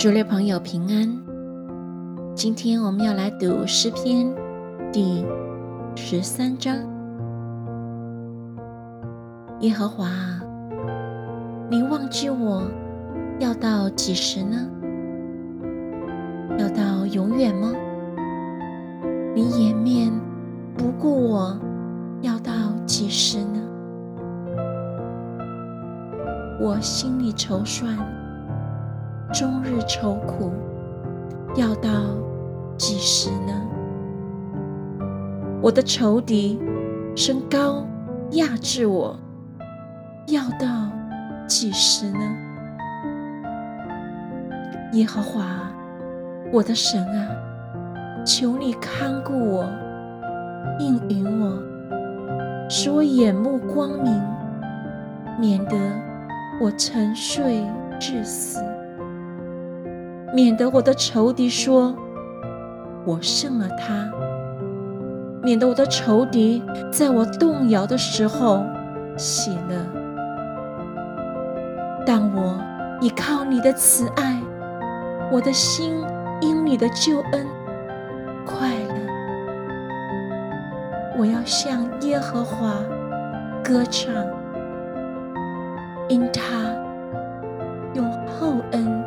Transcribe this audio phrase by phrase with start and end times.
[0.00, 4.34] 主内朋友平安，今天我们要来读诗篇
[4.90, 5.22] 第
[5.94, 6.74] 十三章。
[9.58, 10.08] 耶和华，
[11.68, 12.62] 你忘记我
[13.40, 14.56] 要到几时呢？
[16.58, 17.70] 要到永远吗？
[19.34, 20.10] 你掩面
[20.78, 21.60] 不顾我
[22.22, 22.52] 要到
[22.86, 23.60] 几时呢？
[26.58, 27.98] 我心里愁算。
[29.32, 30.50] 终日愁苦，
[31.54, 31.90] 要到
[32.76, 33.54] 几时呢？
[35.62, 36.60] 我的仇敌
[37.14, 37.86] 升高
[38.32, 39.16] 压制我，
[40.26, 40.90] 要到
[41.46, 42.36] 几时呢？
[44.94, 45.44] 耶和华，
[46.52, 47.28] 我的神啊，
[48.26, 49.64] 求你看顾我，
[50.80, 51.56] 应允我，
[52.68, 54.20] 使我眼目光明，
[55.38, 55.76] 免得
[56.60, 57.64] 我沉睡
[58.00, 58.60] 至死。
[60.32, 61.94] 免得我的仇敌说
[63.04, 64.08] 我胜了他，
[65.42, 68.62] 免得我的仇敌在我动摇的时候
[69.16, 69.76] 喜乐。
[72.06, 72.60] 但我
[73.00, 74.40] 依靠你的慈爱，
[75.32, 76.00] 我的心
[76.40, 77.46] 因你的救恩
[78.46, 78.94] 快乐。
[81.18, 82.74] 我要向耶和华
[83.64, 84.14] 歌唱，
[86.08, 86.72] 因他
[87.94, 88.99] 用厚恩。